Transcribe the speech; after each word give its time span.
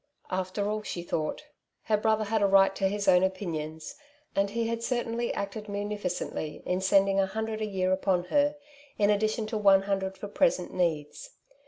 After 0.31 0.67
all, 0.67 0.81
she 0.81 1.03
thought, 1.03 1.43
her 1.83 1.95
brother 1.95 2.23
had 2.23 2.41
a 2.41 2.47
right 2.47 2.75
to 2.75 2.87
his 2.87 3.07
own 3.07 3.21
opinions, 3.21 3.93
and 4.35 4.49
he 4.49 4.65
had 4.67 4.81
certainly 4.81 5.31
acted 5.35 5.69
munificently 5.69 6.63
in 6.65 6.81
settling 6.81 7.19
a 7.19 7.27
hundred 7.27 7.61
a 7.61 7.67
year 7.67 7.91
upon 7.91 8.23
her, 8.33 8.55
in 8.97 9.11
addition 9.11 9.45
to 9.45 9.59
one 9.59 9.83
hundred 9.83 10.17
for 10.17 10.27
present 10.27 10.73
needs. 10.73 11.29